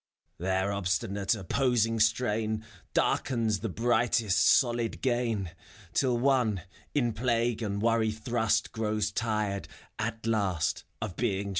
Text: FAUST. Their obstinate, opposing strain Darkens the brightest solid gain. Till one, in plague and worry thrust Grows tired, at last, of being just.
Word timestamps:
FAUST. 0.01 0.39
Their 0.39 0.71
obstinate, 0.73 1.35
opposing 1.35 1.99
strain 1.99 2.65
Darkens 2.95 3.59
the 3.59 3.69
brightest 3.69 4.39
solid 4.47 4.99
gain. 5.03 5.51
Till 5.93 6.17
one, 6.17 6.63
in 6.95 7.13
plague 7.13 7.61
and 7.61 7.79
worry 7.83 8.09
thrust 8.09 8.71
Grows 8.71 9.11
tired, 9.11 9.67
at 9.99 10.25
last, 10.25 10.85
of 11.03 11.15
being 11.15 11.49
just. 11.49 11.49